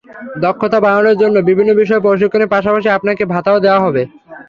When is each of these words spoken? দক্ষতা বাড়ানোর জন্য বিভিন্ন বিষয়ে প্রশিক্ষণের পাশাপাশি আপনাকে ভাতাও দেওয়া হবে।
দক্ষতা 0.43 0.79
বাড়ানোর 0.85 1.19
জন্য 1.21 1.35
বিভিন্ন 1.49 1.71
বিষয়ে 1.81 2.05
প্রশিক্ষণের 2.05 2.53
পাশাপাশি 2.53 2.87
আপনাকে 2.91 3.23
ভাতাও 3.33 3.63
দেওয়া 3.65 3.83
হবে। 3.85 4.03